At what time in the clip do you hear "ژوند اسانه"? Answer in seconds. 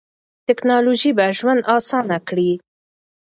1.37-2.17